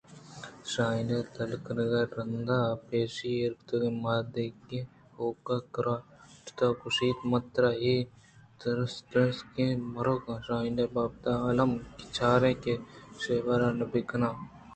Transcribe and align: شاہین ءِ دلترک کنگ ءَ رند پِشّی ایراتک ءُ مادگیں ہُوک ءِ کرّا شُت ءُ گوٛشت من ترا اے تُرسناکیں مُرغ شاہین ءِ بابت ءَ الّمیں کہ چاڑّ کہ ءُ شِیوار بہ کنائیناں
شاہین 0.71 1.07
ءِ 1.07 1.09
دلترک 1.33 1.61
کنگ 1.65 1.93
ءَ 1.99 2.13
رند 2.15 2.49
پِشّی 2.87 3.31
ایراتک 3.41 3.71
ءُ 3.87 3.97
مادگیں 4.03 4.87
ہُوک 5.15 5.47
ءِ 5.55 5.69
کرّا 5.73 5.95
شُت 6.43 6.59
ءُ 6.65 6.79
گوٛشت 6.79 7.19
من 7.29 7.43
ترا 7.53 7.71
اے 7.83 7.95
تُرسناکیں 8.59 9.73
مُرغ 9.93 10.21
شاہین 10.45 10.77
ءِ 10.83 10.93
بابت 10.95 11.23
ءَ 11.31 11.43
الّمیں 11.49 11.83
کہ 11.97 12.03
چاڑّ 12.15 12.41
کہ 12.63 12.73
ءُ 12.81 12.83
شِیوار 13.23 13.61
بہ 13.91 13.99
کنائیناں 14.09 14.47